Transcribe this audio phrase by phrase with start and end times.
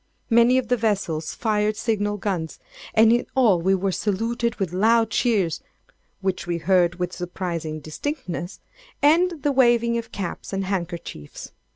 [0.31, 2.57] Many of the vessels fired signal guns;
[2.95, 5.61] and in all we were saluted with loud cheers
[6.21, 8.61] (which we heard with surprising distinctness)
[9.03, 11.51] and the waving of caps and handkerchiefs.